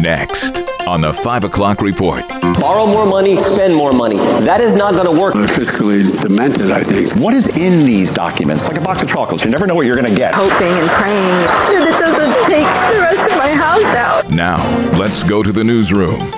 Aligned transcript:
Next 0.00 0.62
on 0.86 1.02
the 1.02 1.12
5 1.12 1.44
o'clock 1.44 1.82
report. 1.82 2.26
Borrow 2.58 2.86
more 2.86 3.04
money, 3.04 3.38
spend 3.38 3.74
more 3.74 3.92
money. 3.92 4.16
That 4.16 4.62
is 4.62 4.74
not 4.74 4.94
going 4.94 5.04
to 5.04 5.12
work. 5.12 5.34
They're 5.34 5.44
fiscally 5.44 6.02
demented, 6.22 6.70
I 6.70 6.82
think. 6.82 7.14
What 7.16 7.34
is 7.34 7.46
in 7.56 7.84
these 7.84 8.10
documents? 8.10 8.66
Like 8.66 8.78
a 8.78 8.80
box 8.80 9.02
of 9.02 9.08
chocolates. 9.08 9.44
You 9.44 9.50
never 9.50 9.66
know 9.66 9.74
what 9.74 9.84
you're 9.84 9.96
going 9.96 10.08
to 10.08 10.16
get. 10.16 10.32
Hoping 10.32 10.72
and 10.72 10.88
praying 10.88 11.28
that 11.44 11.86
it 11.86 12.00
doesn't 12.00 12.32
take 12.48 12.66
the 12.94 13.00
rest 13.02 13.30
of 13.30 13.36
my 13.36 13.52
house 13.52 13.84
out. 13.94 14.30
Now, 14.30 14.58
let's 14.96 15.22
go 15.22 15.42
to 15.42 15.52
the 15.52 15.64
newsroom. 15.64 16.32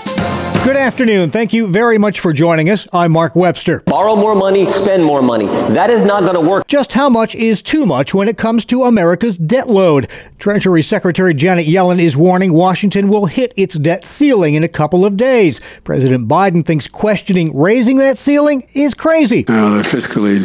Good 0.64 0.76
afternoon. 0.76 1.32
Thank 1.32 1.52
you 1.52 1.66
very 1.66 1.98
much 1.98 2.20
for 2.20 2.32
joining 2.32 2.70
us. 2.70 2.86
I'm 2.92 3.10
Mark 3.10 3.34
Webster. 3.34 3.80
Borrow 3.80 4.14
more 4.14 4.36
money, 4.36 4.68
spend 4.68 5.02
more 5.02 5.20
money. 5.20 5.46
That 5.74 5.90
is 5.90 6.04
not 6.04 6.22
going 6.22 6.36
to 6.36 6.40
work. 6.40 6.68
Just 6.68 6.92
how 6.92 7.08
much 7.08 7.34
is 7.34 7.62
too 7.62 7.84
much 7.84 8.14
when 8.14 8.28
it 8.28 8.36
comes 8.36 8.64
to 8.66 8.84
America's 8.84 9.36
debt 9.36 9.68
load? 9.68 10.08
Treasury 10.38 10.84
Secretary 10.84 11.34
Janet 11.34 11.66
Yellen 11.66 11.98
is 11.98 12.16
warning 12.16 12.52
Washington 12.52 13.08
will 13.08 13.26
hit 13.26 13.52
its 13.56 13.74
debt 13.74 14.04
ceiling 14.04 14.54
in 14.54 14.62
a 14.62 14.68
couple 14.68 15.04
of 15.04 15.16
days. 15.16 15.60
President 15.82 16.28
Biden 16.28 16.64
thinks 16.64 16.86
questioning 16.86 17.50
raising 17.56 17.96
that 17.96 18.16
ceiling 18.16 18.62
is 18.72 18.94
crazy. 18.94 19.44
No, 19.48 19.72
they're 19.72 19.82
fiscally 19.82 20.38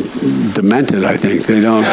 demented, 0.56 1.04
I 1.04 1.16
think. 1.16 1.44
They 1.44 1.60
don't 1.62 1.86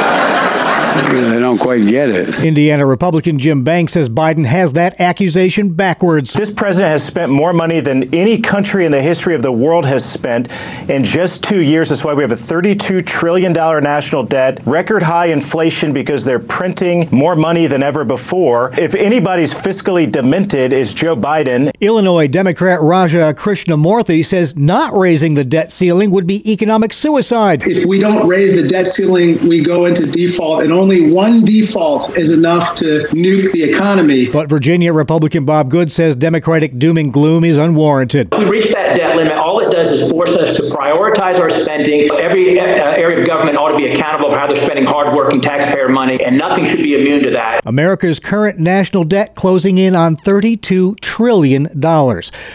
they 0.95 1.41
don't 1.41 1.59
quite 1.59 1.87
get 1.87 2.09
it. 2.09 2.45
Indiana 2.45 2.87
Republican 2.87 3.39
Jim 3.39 3.65
Banks 3.65 3.95
says 3.95 4.09
Biden 4.09 4.47
has 4.47 4.75
that 4.75 5.01
accusation 5.01 5.73
backwards. 5.73 6.33
This 6.33 6.53
president 6.53 6.93
has 6.93 7.05
spent 7.05 7.33
more 7.33 7.53
money 7.53 7.81
than 7.81 8.14
any 8.15 8.39
country 8.39 8.87
in 8.87 8.93
the 8.93 9.03
history 9.03 9.35
of 9.35 9.43
the 9.43 9.53
world 9.53 9.85
has 9.87 10.09
spent 10.09 10.51
in 10.89 11.03
just 11.03 11.43
two 11.43 11.61
years. 11.61 11.89
That's 11.89 12.05
why 12.05 12.15
we 12.15 12.23
have 12.23 12.33
a 12.33 12.37
$32 12.37 13.05
trillion 13.05 13.53
national 13.53 14.23
debt, 14.23 14.61
record 14.65 15.03
high 15.03 15.27
inflation 15.27 15.93
because 15.93 16.25
they're 16.25 16.39
printing 16.39 17.09
more 17.11 17.35
money 17.35 17.67
than 17.67 17.83
ever 17.83 18.05
before. 18.05 18.73
If 18.79 18.95
anybody's 18.95 19.53
fiscally 19.53 20.11
demented, 20.11 20.73
is 20.73 20.95
Joe 20.95 21.17
Biden. 21.17 21.73
Illinois 21.81 22.29
Democrat 22.29 22.81
Raja 22.81 23.35
Krishnamoorthi 23.35 24.25
says 24.25 24.57
not 24.57 24.95
raising 24.95 25.35
the 25.35 25.45
debt 25.45 25.71
ceiling 25.71 26.11
would 26.11 26.27
be 26.27 26.51
economic 26.51 26.93
suicide. 26.93 27.63
If 27.67 27.85
we 27.85 27.99
don't 27.99 28.29
raise 28.29 28.55
the 28.55 28.67
debt 28.67 28.87
ceiling, 28.87 29.47
we 29.47 29.61
go 29.61 29.87
into 29.87 30.07
default, 30.07 30.63
and 30.63 30.73
only 30.73 31.11
one 31.11 31.45
default 31.45 32.17
is 32.17 32.33
enough 32.33 32.75
to 32.77 33.07
nuke 33.11 33.51
the 33.53 33.63
economy. 33.63 34.29
But 34.29 34.49
Virginia 34.49 34.93
Republican 34.93 35.45
Bob 35.45 35.71
Good 35.71 35.91
says 35.91 36.15
Democratic 36.15 36.79
doom 36.79 36.97
and 36.97 37.13
gloom 37.13 37.45
is 37.45 37.57
unwarranted. 37.57 38.04
If 38.33 38.39
we 38.39 38.45
reach 38.45 38.71
that 38.73 38.97
debt 38.97 39.17
limit, 39.17 39.33
all 39.33 39.61
it 39.61 39.71
does 39.71 39.91
is 39.91 40.11
force 40.11 40.35
us 40.35 40.57
to 40.57 40.63
prioritize 40.63 41.39
our 41.41 41.49
spending. 41.51 42.11
Every 42.13 42.59
uh, 42.59 42.65
area 42.65 43.21
of 43.21 43.27
government 43.27 43.57
ought 43.57 43.71
to 43.71 43.77
be 43.77 43.87
accountable 43.87 44.31
for 44.31 44.39
how 44.39 44.47
they're 44.47 44.63
spending 44.63 44.85
hardworking 44.85 45.41
taxpayer 45.41 45.89
money, 45.89 46.23
and 46.23 46.37
nothing 46.37 46.65
should 46.65 46.83
be 46.83 46.95
immune 46.95 47.23
to 47.25 47.31
that. 47.31 47.61
America's 47.65 48.21
current 48.21 48.59
national 48.59 49.05
debt 49.05 49.35
closing 49.35 49.79
in 49.79 49.95
on 49.95 50.17
$32 50.17 51.01
trillion. 51.01 51.67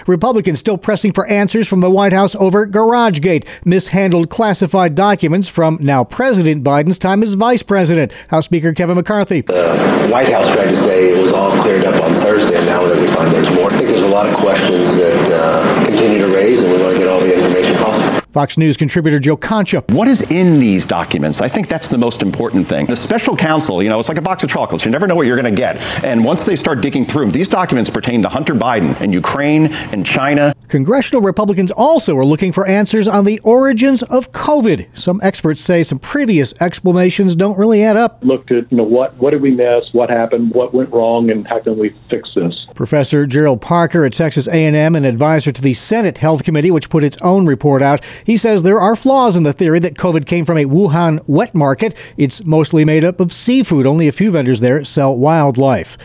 Republicans 0.07 0.59
still 0.59 0.77
pressing 0.77 1.11
for 1.11 1.25
answers 1.27 1.67
from 1.67 1.79
the 1.79 1.89
White 1.89 2.13
House 2.13 2.35
over 2.35 2.67
GarageGate, 2.67 3.47
mishandled 3.65 4.29
classified 4.29 4.95
documents 4.95 5.47
from 5.47 5.77
now 5.81 6.03
President 6.03 6.63
Biden's 6.63 6.99
time 6.99 7.23
as 7.23 7.33
vice 7.33 7.63
president. 7.63 8.11
House 8.29 8.45
Speaker 8.45 8.73
Kevin 8.73 8.95
McCarthy. 8.95 9.41
The 9.41 10.09
White 10.11 10.29
House 10.29 10.47
tried 10.53 10.65
to 10.65 10.75
say 10.75 11.11
it 11.11 11.21
was 11.21 11.33
all 11.33 11.51
cleared 11.61 11.85
up 11.85 12.01
on 12.03 12.13
Thursday, 12.21 12.57
and 12.57 12.65
now 12.65 12.83
that 12.85 12.97
we 12.97 13.07
find 13.15 13.31
there's 13.31 13.49
more. 13.55 13.71
I 13.71 13.77
think 13.77 13.89
there's 13.89 13.98
a 13.98 13.98
lot 14.09 14.27
of 14.27 14.35
questions 14.37 14.97
that 14.97 15.31
uh, 15.31 15.85
continue 15.85 16.17
to 16.17 16.27
raise, 16.33 16.59
and 16.59 16.71
we 16.71 16.81
want 16.81 16.93
to 16.93 16.99
get 16.99 17.07
all 17.07 17.19
the 17.19 17.33
information 17.33 17.75
possible. 17.75 18.18
Fox 18.31 18.59
News 18.59 18.77
contributor 18.77 19.19
Joe 19.19 19.35
Concha. 19.35 19.83
What 19.89 20.07
is 20.07 20.21
in 20.29 20.59
these 20.59 20.85
documents? 20.85 21.41
I 21.41 21.47
think 21.47 21.67
that's 21.67 21.87
the 21.87 21.97
most 21.97 22.21
important 22.21 22.67
thing. 22.67 22.85
The 22.85 22.95
special 22.95 23.35
counsel, 23.35 23.81
you 23.81 23.89
know, 23.89 23.99
it's 23.99 24.07
like 24.07 24.19
a 24.19 24.21
box 24.21 24.43
of 24.43 24.51
chocolates. 24.51 24.85
You 24.85 24.91
never 24.91 25.07
know 25.07 25.15
what 25.15 25.25
you're 25.25 25.35
going 25.35 25.51
to 25.51 25.59
get. 25.59 25.77
And 26.03 26.23
once 26.23 26.45
they 26.45 26.55
start 26.55 26.79
digging 26.81 27.05
through 27.05 27.23
them, 27.23 27.31
these 27.31 27.47
documents 27.47 27.89
pertain 27.89 28.21
to 28.21 28.29
Hunter 28.29 28.53
Biden 28.53 28.99
and 29.01 29.11
Ukraine 29.15 29.73
and 29.91 30.05
China. 30.05 30.53
Congressional 30.67 31.23
Republicans 31.23 31.71
also 31.71 32.15
are 32.17 32.25
looking 32.25 32.51
for 32.51 32.67
answers 32.67 33.07
on 33.07 33.25
the 33.25 33.39
origins 33.39 34.03
of 34.03 34.31
COVID. 34.31 34.95
Some 34.95 35.19
experts 35.23 35.59
say 35.61 35.81
some 35.81 35.97
previous 35.97 36.53
explanations 36.61 37.35
don't 37.35 37.57
really 37.57 37.81
add 37.81 37.97
up. 37.97 38.23
Looked 38.23 38.51
at, 38.51 38.71
you 38.71 38.77
know, 38.77 38.83
what, 38.83 39.15
what 39.15 39.31
did 39.31 39.41
we 39.41 39.49
miss? 39.49 39.91
What 39.91 40.11
happened? 40.11 40.53
What 40.53 40.71
went 40.71 40.91
wrong? 40.91 41.31
And 41.31 41.47
how 41.47 41.57
can 41.61 41.79
we 41.79 41.89
fix 42.11 42.35
this? 42.35 42.67
Professor 42.75 43.25
Gerald 43.25 43.59
Parker 43.59 44.05
at 44.05 44.13
Texas 44.13 44.47
A&M, 44.47 44.95
an 44.95 45.03
advisor 45.03 45.51
to 45.51 45.61
the 45.61 45.73
Senate 45.73 46.19
Health 46.19 46.43
Committee, 46.43 46.69
which 46.69 46.89
put 46.89 47.03
its 47.03 47.17
own 47.21 47.47
report 47.47 47.81
out, 47.81 48.05
he 48.25 48.37
says 48.37 48.63
there 48.63 48.79
are 48.79 48.95
flaws 48.95 49.35
in 49.35 49.43
the 49.43 49.53
theory 49.53 49.79
that 49.79 49.95
COVID 49.95 50.25
came 50.25 50.45
from 50.45 50.57
a 50.57 50.65
Wuhan 50.65 51.21
wet 51.27 51.53
market. 51.53 51.95
It's 52.17 52.43
mostly 52.45 52.85
made 52.85 53.03
up 53.03 53.19
of 53.19 53.31
seafood. 53.31 53.85
Only 53.85 54.07
a 54.07 54.11
few 54.11 54.31
vendors 54.31 54.59
there 54.59 54.83
sell 54.85 55.15
wildlife. 55.15 55.97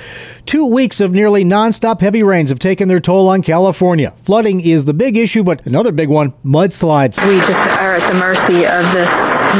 Two 0.46 0.66
weeks 0.66 1.00
of 1.00 1.12
nearly 1.12 1.44
nonstop 1.44 2.00
heavy 2.00 2.22
rains 2.22 2.50
have 2.50 2.58
taken 2.58 2.88
their 2.88 3.00
toll 3.00 3.28
on 3.28 3.42
California. 3.42 4.12
Flooding 4.16 4.60
is 4.60 4.84
the 4.84 4.94
big 4.94 5.16
issue, 5.16 5.42
but 5.42 5.64
another 5.66 5.92
big 5.92 6.08
one, 6.08 6.32
mudslides. 6.44 7.18
We 7.26 7.38
just 7.40 7.68
are 7.78 7.96
at 7.96 8.12
the 8.12 8.18
mercy 8.18 8.66
of 8.66 8.84
this 8.92 9.10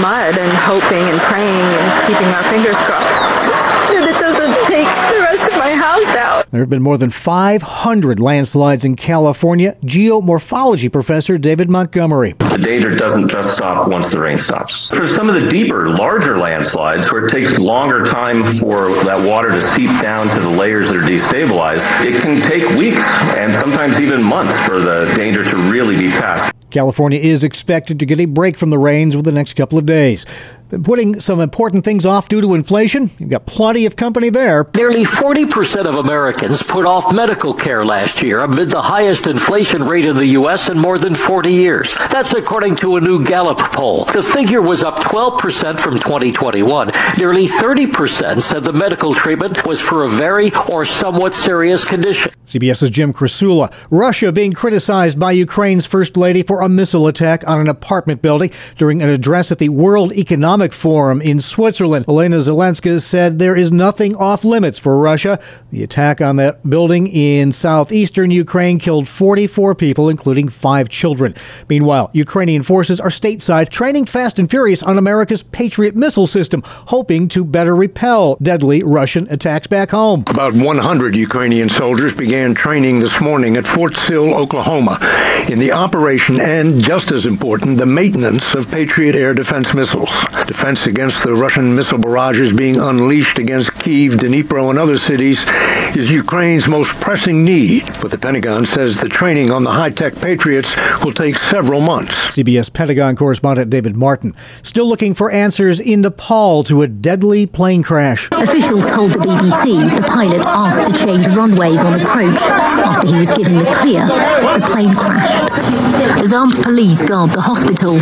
mud 0.00 0.36
and 0.38 0.52
hoping 0.58 1.04
and 1.08 1.20
praying 1.22 1.48
and 1.50 2.06
keeping 2.06 2.28
our 2.28 2.44
fingers 2.50 2.76
crossed 2.84 3.14
that 3.94 4.10
it 4.10 4.18
doesn't 4.20 4.54
take 4.66 4.90
the 5.14 5.22
rest 5.22 5.50
of 5.50 5.58
my 5.58 5.74
house 5.74 6.14
out. 6.16 6.43
There 6.54 6.62
have 6.62 6.70
been 6.70 6.82
more 6.82 6.98
than 6.98 7.10
500 7.10 8.20
landslides 8.20 8.84
in 8.84 8.94
California. 8.94 9.76
Geomorphology 9.82 10.88
professor 10.92 11.36
David 11.36 11.68
Montgomery. 11.68 12.34
The 12.38 12.58
danger 12.58 12.94
doesn't 12.94 13.28
just 13.28 13.56
stop 13.56 13.88
once 13.88 14.12
the 14.12 14.20
rain 14.20 14.38
stops. 14.38 14.86
For 14.86 15.08
some 15.08 15.28
of 15.28 15.34
the 15.34 15.48
deeper, 15.48 15.90
larger 15.90 16.38
landslides, 16.38 17.10
where 17.10 17.26
it 17.26 17.30
takes 17.32 17.58
longer 17.58 18.04
time 18.04 18.46
for 18.46 18.90
that 19.02 19.28
water 19.28 19.50
to 19.50 19.60
seep 19.72 19.90
down 20.00 20.28
to 20.28 20.38
the 20.38 20.48
layers 20.48 20.90
that 20.90 20.98
are 20.98 21.00
destabilized, 21.00 21.82
it 22.06 22.22
can 22.22 22.40
take 22.48 22.62
weeks 22.78 23.02
and 23.36 23.52
sometimes 23.52 24.00
even 24.00 24.22
months 24.22 24.56
for 24.64 24.78
the 24.78 25.12
danger 25.16 25.42
to 25.42 25.56
really 25.72 25.98
be 25.98 26.06
passed. 26.06 26.54
California 26.70 27.18
is 27.18 27.42
expected 27.42 27.98
to 27.98 28.06
get 28.06 28.20
a 28.20 28.26
break 28.26 28.56
from 28.56 28.70
the 28.70 28.78
rains 28.78 29.16
over 29.16 29.22
the 29.22 29.32
next 29.32 29.54
couple 29.54 29.76
of 29.76 29.86
days. 29.86 30.24
Been 30.74 30.82
putting 30.82 31.20
some 31.20 31.38
important 31.38 31.84
things 31.84 32.04
off 32.04 32.28
due 32.28 32.40
to 32.40 32.52
inflation. 32.52 33.08
You've 33.20 33.30
got 33.30 33.46
plenty 33.46 33.86
of 33.86 33.94
company 33.94 34.28
there. 34.28 34.68
Nearly 34.74 35.04
40% 35.04 35.84
of 35.86 35.94
Americans 35.94 36.64
put 36.64 36.84
off 36.84 37.14
medical 37.14 37.54
care 37.54 37.84
last 37.84 38.20
year 38.22 38.40
amid 38.40 38.70
the 38.70 38.82
highest 38.82 39.28
inflation 39.28 39.84
rate 39.84 40.04
in 40.04 40.16
the 40.16 40.26
U.S. 40.26 40.68
in 40.68 40.76
more 40.76 40.98
than 40.98 41.14
40 41.14 41.52
years. 41.52 41.94
That's 42.10 42.32
according 42.32 42.74
to 42.76 42.96
a 42.96 43.00
new 43.00 43.24
Gallup 43.24 43.58
poll. 43.58 44.06
The 44.06 44.20
figure 44.20 44.60
was 44.60 44.82
up 44.82 44.96
12% 44.96 45.78
from 45.78 45.94
2021. 45.94 46.90
Nearly 47.18 47.46
30% 47.46 48.40
said 48.40 48.64
the 48.64 48.72
medical 48.72 49.14
treatment 49.14 49.64
was 49.64 49.78
for 49.80 50.02
a 50.02 50.08
very 50.08 50.50
or 50.68 50.84
somewhat 50.84 51.34
serious 51.34 51.84
condition. 51.84 52.32
CBS's 52.46 52.90
Jim 52.90 53.12
Krasula. 53.12 53.72
Russia 53.90 54.32
being 54.32 54.52
criticized 54.52 55.18
by 55.18 55.32
Ukraine's 55.32 55.86
first 55.86 56.16
lady 56.16 56.42
for 56.42 56.60
a 56.60 56.68
missile 56.68 57.06
attack 57.06 57.46
on 57.48 57.60
an 57.60 57.68
apartment 57.68 58.22
building 58.22 58.50
during 58.76 59.02
an 59.02 59.08
address 59.08 59.52
at 59.52 59.58
the 59.58 59.68
World 59.70 60.12
Economic 60.12 60.63
Forum 60.72 61.20
in 61.20 61.40
Switzerland. 61.40 62.06
Elena 62.08 62.36
Zelenska 62.36 63.00
said 63.00 63.38
there 63.38 63.56
is 63.56 63.70
nothing 63.70 64.16
off 64.16 64.44
limits 64.44 64.78
for 64.78 64.98
Russia. 64.98 65.38
The 65.70 65.82
attack 65.82 66.20
on 66.20 66.36
that 66.36 66.68
building 66.68 67.06
in 67.06 67.52
southeastern 67.52 68.30
Ukraine 68.30 68.78
killed 68.78 69.08
44 69.08 69.74
people, 69.74 70.08
including 70.08 70.48
five 70.48 70.88
children. 70.88 71.34
Meanwhile, 71.68 72.10
Ukrainian 72.12 72.62
forces 72.62 73.00
are 73.00 73.10
stateside 73.10 73.68
training 73.68 74.06
fast 74.06 74.38
and 74.38 74.48
furious 74.48 74.82
on 74.82 74.98
America's 74.98 75.42
Patriot 75.42 75.96
missile 75.96 76.26
system, 76.26 76.62
hoping 76.64 77.28
to 77.28 77.44
better 77.44 77.74
repel 77.74 78.36
deadly 78.42 78.82
Russian 78.82 79.26
attacks 79.30 79.66
back 79.66 79.90
home. 79.90 80.24
About 80.28 80.54
100 80.54 81.16
Ukrainian 81.16 81.68
soldiers 81.68 82.12
began 82.12 82.54
training 82.54 83.00
this 83.00 83.20
morning 83.20 83.56
at 83.56 83.66
Fort 83.66 83.94
Sill, 83.94 84.34
Oklahoma, 84.34 84.98
in 85.50 85.58
the 85.58 85.72
operation 85.72 86.40
and, 86.40 86.80
just 86.80 87.10
as 87.10 87.26
important, 87.26 87.78
the 87.78 87.86
maintenance 87.86 88.54
of 88.54 88.70
Patriot 88.70 89.14
air 89.14 89.34
defense 89.34 89.74
missiles. 89.74 90.10
Defense 90.46 90.86
against 90.86 91.22
the 91.24 91.34
Russian 91.34 91.74
missile 91.74 91.98
barrages 91.98 92.52
being 92.52 92.78
unleashed 92.78 93.38
against 93.38 93.72
Kiev, 93.78 94.12
Dnipro, 94.12 94.70
and 94.70 94.78
other 94.78 94.98
cities 94.98 95.42
is 95.96 96.10
Ukraine's 96.10 96.66
most 96.66 96.92
pressing 97.00 97.44
need. 97.44 97.86
But 98.00 98.10
the 98.10 98.18
Pentagon 98.18 98.66
says 98.66 98.98
the 99.00 99.08
training 99.08 99.50
on 99.50 99.62
the 99.62 99.70
high 99.70 99.90
tech 99.90 100.14
Patriots 100.14 100.74
will 101.04 101.12
take 101.12 101.36
several 101.36 101.80
months. 101.80 102.14
CBS 102.34 102.72
Pentagon 102.72 103.14
correspondent 103.16 103.70
David 103.70 103.96
Martin. 103.96 104.34
Still 104.62 104.88
looking 104.88 105.14
for 105.14 105.30
answers 105.30 105.78
in 105.78 106.00
Nepal 106.00 106.64
to 106.64 106.82
a 106.82 106.88
deadly 106.88 107.46
plane 107.46 107.82
crash. 107.82 108.28
Officials 108.32 108.84
told 108.86 109.12
the 109.12 109.20
BBC 109.20 109.96
the 109.96 110.02
pilot 110.02 110.42
asked 110.46 110.92
to 110.92 111.06
change 111.06 111.26
runways 111.28 111.78
on 111.80 112.00
approach. 112.00 112.36
After 112.36 113.08
he 113.08 113.18
was 113.18 113.30
given 113.32 113.56
the 113.56 113.64
clear, 113.76 114.06
the 114.06 114.66
plane 114.70 114.94
crashed. 114.94 115.52
As 116.20 116.32
armed 116.32 116.54
police 116.62 117.02
guard 117.04 117.30
the 117.30 117.40
hospital, 117.40 117.98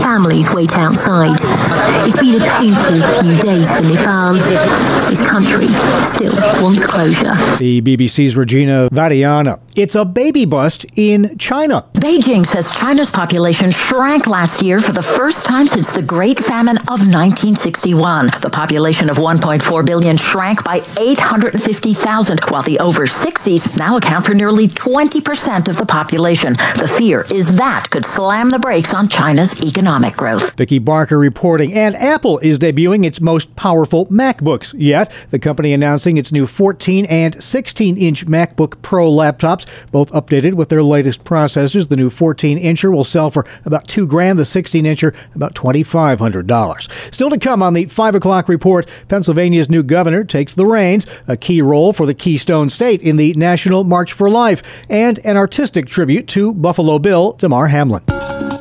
families 0.00 0.48
wait 0.50 0.72
outside. 0.72 1.38
It's 2.06 2.16
been 2.16 2.40
a 2.40 2.44
painful 2.58 3.02
few 3.20 3.40
days 3.40 3.70
for 3.70 3.82
Nepal. 3.82 4.34
This 5.10 5.20
country 5.28 5.68
still 6.08 6.34
wants 6.62 6.84
closure. 6.86 7.33
The 7.58 7.82
BBC's 7.82 8.34
Rajini 8.34 8.88
Vaidyanathan. 8.90 9.60
It's 9.76 9.94
a 9.94 10.04
baby 10.04 10.44
bust 10.44 10.86
in 10.96 11.36
China. 11.38 11.84
Beijing 11.94 12.46
says 12.46 12.70
China's 12.70 13.10
population 13.10 13.70
shrank 13.72 14.26
last 14.26 14.62
year 14.62 14.78
for 14.78 14.92
the 14.92 15.02
first 15.02 15.44
time 15.44 15.66
since 15.66 15.90
the 15.90 16.02
Great 16.02 16.38
Famine 16.38 16.76
of 16.78 17.00
1961. 17.00 18.30
The 18.40 18.50
population 18.50 19.10
of 19.10 19.16
1.4 19.16 19.86
billion 19.86 20.16
shrank 20.16 20.62
by 20.64 20.82
850,000, 20.98 22.40
while 22.50 22.62
the 22.62 22.78
over 22.78 23.06
60s 23.06 23.78
now 23.78 23.96
account 23.96 24.26
for 24.26 24.34
nearly 24.34 24.68
20% 24.68 25.68
of 25.68 25.76
the 25.76 25.86
population. 25.86 26.52
The 26.52 26.92
fear 26.96 27.26
is 27.32 27.56
that 27.56 27.90
could 27.90 28.04
slam 28.04 28.50
the 28.50 28.58
brakes 28.58 28.92
on 28.94 29.08
China's 29.08 29.62
economic 29.62 30.16
growth. 30.16 30.56
Vicki 30.56 30.78
Barker 30.78 31.18
reporting. 31.18 31.72
And 31.72 31.96
Apple 31.96 32.38
is 32.40 32.58
debuting 32.58 33.04
its 33.04 33.20
most 33.20 33.56
powerful 33.56 34.06
MacBooks 34.06 34.74
yet. 34.76 35.12
The 35.30 35.38
company 35.38 35.72
announcing 35.72 36.16
its 36.16 36.30
new 36.30 36.46
14 36.46 37.06
and 37.06 37.23
16 37.32 37.96
inch 37.96 38.26
MacBook 38.26 38.80
Pro 38.82 39.10
laptops, 39.10 39.66
both 39.90 40.12
updated 40.12 40.54
with 40.54 40.68
their 40.68 40.82
latest 40.82 41.24
processors. 41.24 41.88
The 41.88 41.96
new 41.96 42.10
14 42.10 42.58
incher 42.58 42.92
will 42.92 43.04
sell 43.04 43.30
for 43.30 43.46
about 43.64 43.88
two 43.88 44.06
grand, 44.06 44.38
the 44.38 44.44
16 44.44 44.84
incher 44.84 45.14
about 45.34 45.54
$2,500. 45.54 47.14
Still 47.14 47.30
to 47.30 47.38
come 47.38 47.62
on 47.62 47.74
the 47.74 47.86
5 47.86 48.14
o'clock 48.14 48.48
report, 48.48 48.88
Pennsylvania's 49.08 49.70
new 49.70 49.82
governor 49.82 50.24
takes 50.24 50.54
the 50.54 50.66
reins, 50.66 51.06
a 51.26 51.36
key 51.36 51.62
role 51.62 51.92
for 51.92 52.06
the 52.06 52.14
Keystone 52.14 52.68
State 52.68 53.02
in 53.02 53.16
the 53.16 53.32
National 53.34 53.84
March 53.84 54.12
for 54.12 54.28
Life, 54.28 54.62
and 54.88 55.18
an 55.24 55.36
artistic 55.36 55.86
tribute 55.86 56.28
to 56.28 56.52
Buffalo 56.52 56.98
Bill 56.98 57.32
Damar 57.32 57.68
Hamlin. 57.68 58.02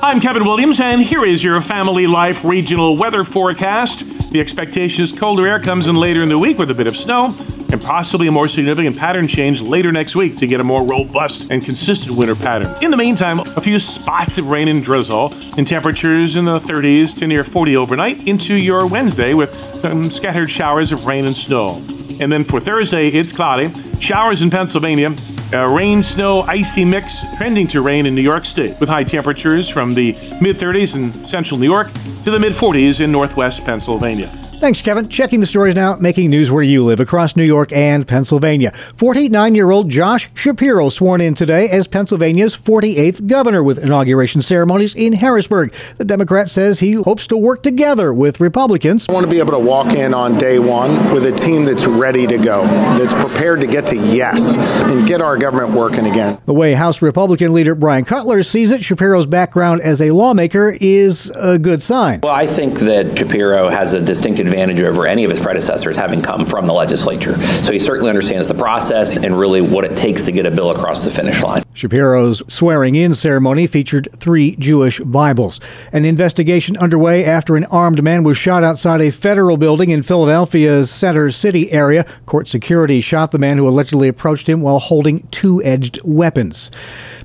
I'm 0.03 0.19
Kevin 0.19 0.43
Williams, 0.43 0.81
and 0.81 1.01
here 1.01 1.23
is 1.23 1.41
your 1.41 1.61
Family 1.61 2.07
Life 2.07 2.43
regional 2.43 2.97
weather 2.97 3.23
forecast. 3.23 3.99
The 4.33 4.41
expectation 4.41 5.01
is 5.01 5.13
colder 5.13 5.47
air 5.47 5.61
comes 5.61 5.87
in 5.87 5.95
later 5.95 6.21
in 6.21 6.27
the 6.27 6.37
week 6.37 6.57
with 6.57 6.69
a 6.69 6.73
bit 6.73 6.87
of 6.87 6.97
snow 6.97 7.27
and 7.71 7.81
possibly 7.81 8.27
a 8.27 8.31
more 8.31 8.49
significant 8.49 8.97
pattern 8.97 9.29
change 9.29 9.61
later 9.61 9.93
next 9.93 10.13
week 10.13 10.37
to 10.39 10.45
get 10.45 10.59
a 10.59 10.63
more 10.63 10.83
robust 10.83 11.49
and 11.51 11.63
consistent 11.63 12.17
winter 12.17 12.35
pattern. 12.35 12.83
In 12.83 12.91
the 12.91 12.97
meantime, 12.97 13.39
a 13.39 13.61
few 13.61 13.79
spots 13.79 14.37
of 14.37 14.49
rain 14.49 14.67
and 14.67 14.83
drizzle 14.83 15.33
and 15.57 15.65
temperatures 15.65 16.35
in 16.35 16.43
the 16.43 16.59
30s 16.59 17.17
to 17.19 17.25
near 17.25 17.45
40 17.45 17.77
overnight 17.77 18.27
into 18.27 18.55
your 18.55 18.85
Wednesday 18.85 19.33
with 19.33 19.53
some 19.81 20.03
scattered 20.03 20.51
showers 20.51 20.91
of 20.91 21.05
rain 21.05 21.25
and 21.25 21.37
snow. 21.37 21.81
And 22.21 22.31
then 22.31 22.43
for 22.43 22.59
Thursday, 22.59 23.09
it's 23.09 23.31
cloudy. 23.31 23.71
Showers 23.99 24.41
in 24.41 24.49
Pennsylvania. 24.49 25.15
A 25.53 25.71
rain, 25.71 26.01
snow, 26.01 26.41
icy 26.41 26.83
mix 26.83 27.21
trending 27.37 27.67
to 27.67 27.81
rain 27.81 28.05
in 28.05 28.15
New 28.15 28.23
York 28.23 28.45
State 28.45 28.79
with 28.79 28.89
high 28.89 29.03
temperatures 29.03 29.69
from 29.69 29.93
the 29.93 30.13
mid 30.41 30.57
30s 30.57 30.95
in 30.95 31.27
central 31.27 31.59
New 31.59 31.71
York 31.71 31.91
to 32.23 32.31
the 32.31 32.39
mid 32.39 32.53
40s 32.53 33.01
in 33.01 33.11
northwest 33.11 33.63
Pennsylvania. 33.63 34.31
Thanks, 34.63 34.81
Kevin. 34.81 35.09
Checking 35.09 35.41
the 35.41 35.45
stories 35.45 35.75
now, 35.75 35.97
making 35.97 36.29
news 36.29 36.49
where 36.49 36.63
you 36.63 36.85
live 36.85 37.01
across 37.01 37.35
New 37.35 37.43
York 37.43 37.73
and 37.73 38.07
Pennsylvania. 38.07 38.71
49 38.95 39.55
year 39.55 39.71
old 39.71 39.89
Josh 39.89 40.29
Shapiro 40.35 40.87
sworn 40.87 41.19
in 41.19 41.33
today 41.33 41.69
as 41.69 41.85
Pennsylvania's 41.85 42.55
48th 42.55 43.27
governor 43.27 43.61
with 43.61 43.77
inauguration 43.77 44.41
ceremonies 44.41 44.95
in 44.95 45.11
Harrisburg. 45.11 45.73
The 45.97 46.05
Democrat 46.05 46.49
says 46.49 46.79
he 46.79 46.93
hopes 46.93 47.27
to 47.27 47.35
work 47.35 47.61
together 47.61 48.13
with 48.13 48.39
Republicans. 48.39 49.05
I 49.09 49.11
want 49.11 49.25
to 49.25 49.29
be 49.29 49.39
able 49.39 49.51
to 49.51 49.59
walk 49.59 49.91
in 49.91 50.13
on 50.13 50.37
day 50.37 50.59
one 50.59 51.11
with 51.11 51.25
a 51.25 51.33
team 51.33 51.65
that's 51.65 51.85
ready 51.85 52.25
to 52.25 52.37
go, 52.37 52.63
that's 52.97 53.13
prepared 53.15 53.59
to 53.59 53.67
get 53.67 53.85
to 53.87 53.97
yes 53.97 54.55
and 54.89 55.05
get 55.05 55.19
our 55.19 55.35
government 55.35 55.73
working 55.73 56.07
again. 56.07 56.39
The 56.45 56.53
way 56.53 56.73
House 56.73 57.01
Republican 57.01 57.51
leader 57.51 57.75
Bryan 57.75 58.05
Cutler 58.05 58.43
sees 58.43 58.71
it, 58.71 58.81
Shapiro's 58.81 59.25
background 59.25 59.81
as 59.81 59.99
a 59.99 60.11
lawmaker 60.11 60.77
is 60.79 61.29
a 61.35 61.59
good 61.59 61.83
sign. 61.83 62.21
Well, 62.23 62.31
I 62.31 62.47
think 62.47 62.79
that 62.79 63.17
Shapiro 63.17 63.67
has 63.67 63.93
a 63.93 63.99
distinct 63.99 64.39
advantage 64.53 64.81
over 64.83 65.07
any 65.07 65.23
of 65.23 65.31
his 65.31 65.39
predecessors 65.39 65.97
having 65.97 66.21
come 66.21 66.45
from 66.45 66.67
the 66.67 66.73
legislature. 66.73 67.35
So 67.63 67.73
he 67.73 67.79
certainly 67.79 68.09
understands 68.09 68.47
the 68.47 68.53
process 68.53 69.15
and 69.15 69.37
really 69.37 69.61
what 69.61 69.83
it 69.83 69.97
takes 69.97 70.23
to 70.25 70.31
get 70.31 70.45
a 70.45 70.51
bill 70.51 70.69
across 70.69 71.03
the 71.03 71.09
finish 71.09 71.41
line. 71.41 71.63
Shapiro's 71.73 72.43
swearing 72.53 72.93
in 72.93 73.15
ceremony 73.15 73.65
featured 73.65 74.07
three 74.15 74.55
Jewish 74.57 74.99
Bibles. 74.99 75.59
An 75.91 76.05
investigation 76.05 76.77
underway 76.77 77.25
after 77.25 77.55
an 77.55 77.65
armed 77.65 78.03
man 78.03 78.23
was 78.23 78.37
shot 78.37 78.63
outside 78.63 79.01
a 79.01 79.11
federal 79.11 79.57
building 79.57 79.89
in 79.89 80.03
Philadelphia's 80.03 80.91
Center 80.91 81.31
City 81.31 81.71
area. 81.71 82.05
Court 82.27 82.47
security 82.47 83.01
shot 83.01 83.31
the 83.31 83.39
man 83.39 83.57
who 83.57 83.67
allegedly 83.67 84.07
approached 84.07 84.47
him 84.47 84.61
while 84.61 84.77
holding 84.77 85.27
two 85.29 85.63
edged 85.63 85.99
weapons. 86.03 86.69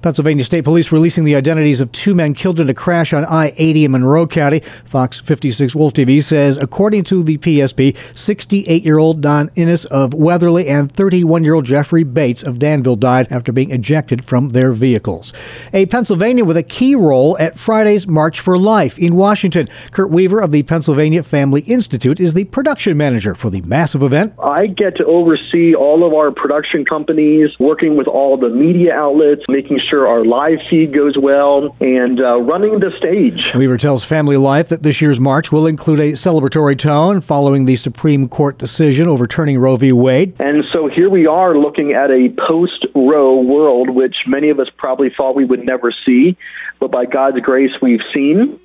Pennsylvania 0.00 0.44
State 0.44 0.64
Police 0.64 0.92
releasing 0.92 1.24
the 1.24 1.34
identities 1.34 1.80
of 1.80 1.92
two 1.92 2.14
men 2.14 2.32
killed 2.32 2.60
in 2.60 2.68
a 2.68 2.74
crash 2.74 3.12
on 3.12 3.24
I 3.24 3.52
80 3.56 3.84
in 3.84 3.90
Monroe 3.90 4.26
County. 4.26 4.60
Fox 4.60 5.20
56 5.20 5.74
Wolf 5.74 5.92
TV 5.92 6.22
says, 6.22 6.56
according 6.56 7.04
to 7.04 7.17
the 7.22 7.38
PSP, 7.38 7.96
68 8.16 8.82
year 8.84 8.98
old 8.98 9.20
Don 9.20 9.50
Innes 9.56 9.84
of 9.86 10.14
Weatherly 10.14 10.68
and 10.68 10.90
31 10.90 11.44
year 11.44 11.54
old 11.54 11.64
Jeffrey 11.64 12.04
Bates 12.04 12.42
of 12.42 12.58
Danville 12.58 12.96
died 12.96 13.28
after 13.30 13.52
being 13.52 13.70
ejected 13.70 14.24
from 14.24 14.50
their 14.50 14.72
vehicles. 14.72 15.32
A 15.72 15.86
Pennsylvania 15.86 16.44
with 16.44 16.56
a 16.56 16.62
key 16.62 16.94
role 16.94 17.36
at 17.38 17.58
Friday's 17.58 18.06
March 18.06 18.40
for 18.40 18.58
Life 18.58 18.98
in 18.98 19.14
Washington. 19.14 19.68
Kurt 19.90 20.10
Weaver 20.10 20.40
of 20.40 20.50
the 20.50 20.62
Pennsylvania 20.64 21.22
Family 21.22 21.62
Institute 21.62 22.20
is 22.20 22.34
the 22.34 22.44
production 22.44 22.96
manager 22.96 23.34
for 23.34 23.50
the 23.50 23.60
massive 23.62 24.02
event. 24.02 24.34
I 24.38 24.66
get 24.66 24.96
to 24.96 25.04
oversee 25.06 25.74
all 25.74 26.06
of 26.06 26.12
our 26.12 26.30
production 26.30 26.84
companies, 26.84 27.50
working 27.58 27.96
with 27.96 28.06
all 28.06 28.36
the 28.36 28.48
media 28.48 28.94
outlets, 28.94 29.42
making 29.48 29.78
sure 29.90 30.06
our 30.06 30.24
live 30.24 30.58
feed 30.68 30.92
goes 30.92 31.16
well, 31.16 31.76
and 31.80 32.20
uh, 32.20 32.40
running 32.40 32.80
the 32.80 32.90
stage. 32.98 33.40
Weaver 33.54 33.76
tells 33.76 34.04
Family 34.04 34.36
Life 34.36 34.68
that 34.68 34.82
this 34.82 35.00
year's 35.00 35.20
march 35.20 35.50
will 35.50 35.66
include 35.66 36.00
a 36.00 36.12
celebratory 36.12 36.78
tone 36.78 37.07
following 37.20 37.64
the 37.64 37.76
Supreme 37.76 38.28
Court 38.28 38.58
decision 38.58 39.08
overturning 39.08 39.58
Roe 39.58 39.76
v. 39.76 39.92
Wade. 39.92 40.34
And 40.38 40.62
so 40.72 40.88
here 40.88 41.08
we 41.08 41.26
are 41.26 41.56
looking 41.56 41.94
at 41.94 42.10
a 42.10 42.28
post 42.48 42.86
Roe 42.94 43.40
world, 43.40 43.90
which 43.90 44.14
many 44.26 44.50
of 44.50 44.60
us 44.60 44.68
probably 44.76 45.10
thought 45.16 45.34
we 45.34 45.44
would 45.44 45.64
never 45.64 45.92
see, 46.06 46.36
but 46.78 46.90
by 46.90 47.06
God's 47.06 47.40
grace, 47.40 47.70
we've 47.80 48.02
seen. 48.14 48.60